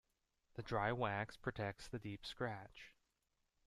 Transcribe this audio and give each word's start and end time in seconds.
The 0.55 0.63
dry 0.63 0.91
wax 0.91 1.37
protects 1.37 1.87
the 1.87 1.99
deep 1.99 2.25
scratch. 2.25 2.95